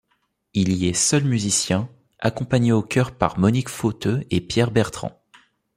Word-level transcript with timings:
Il 0.55 0.73
y 0.75 0.87
est 0.87 0.95
seul 0.95 1.25
musicien, 1.25 1.87
accompagné 2.17 2.71
aux 2.71 2.81
chœurs 2.81 3.11
par 3.15 3.37
Monique 3.37 3.69
Fauteux 3.69 4.23
et 4.31 4.41
Pierre 4.41 4.71
Bertrand. 4.71 5.21